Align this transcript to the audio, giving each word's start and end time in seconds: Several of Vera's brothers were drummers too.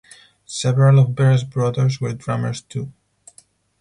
Several 0.47 0.97
of 0.97 1.11
Vera's 1.11 1.43
brothers 1.43 2.01
were 2.01 2.13
drummers 2.13 2.63
too. 2.63 2.91